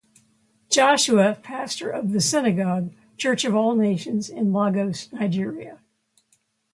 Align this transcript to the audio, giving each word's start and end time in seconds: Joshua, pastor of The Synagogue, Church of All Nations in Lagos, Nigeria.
Joshua, 0.71 1.37
pastor 1.43 1.91
of 1.91 2.11
The 2.11 2.21
Synagogue, 2.21 2.91
Church 3.17 3.45
of 3.45 3.53
All 3.55 3.75
Nations 3.75 4.29
in 4.31 4.51
Lagos, 4.51 5.13
Nigeria. 5.13 5.77